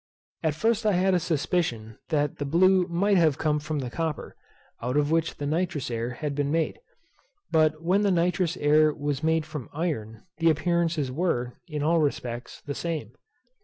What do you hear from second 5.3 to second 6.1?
the nitrous air